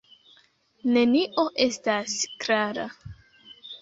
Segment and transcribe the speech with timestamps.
[0.95, 2.91] Nenio estas klara.